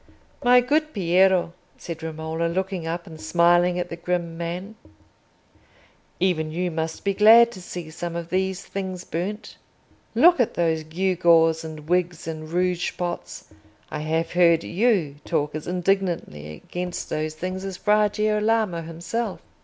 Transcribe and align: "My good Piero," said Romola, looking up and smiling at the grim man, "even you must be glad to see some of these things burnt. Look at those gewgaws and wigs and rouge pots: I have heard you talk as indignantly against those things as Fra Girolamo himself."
"My 0.43 0.61
good 0.61 0.93
Piero," 0.95 1.53
said 1.77 2.01
Romola, 2.01 2.47
looking 2.47 2.87
up 2.87 3.05
and 3.05 3.21
smiling 3.21 3.77
at 3.77 3.89
the 3.89 3.95
grim 3.95 4.35
man, 4.35 4.73
"even 6.19 6.51
you 6.51 6.71
must 6.71 7.03
be 7.03 7.13
glad 7.13 7.51
to 7.51 7.61
see 7.61 7.91
some 7.91 8.15
of 8.15 8.29
these 8.31 8.65
things 8.65 9.03
burnt. 9.03 9.57
Look 10.15 10.39
at 10.39 10.55
those 10.55 10.83
gewgaws 10.83 11.63
and 11.63 11.87
wigs 11.87 12.27
and 12.27 12.49
rouge 12.49 12.97
pots: 12.97 13.53
I 13.91 13.99
have 13.99 14.31
heard 14.31 14.63
you 14.63 15.17
talk 15.23 15.53
as 15.53 15.67
indignantly 15.67 16.51
against 16.51 17.11
those 17.11 17.35
things 17.35 17.63
as 17.63 17.77
Fra 17.77 18.09
Girolamo 18.11 18.81
himself." 18.81 19.39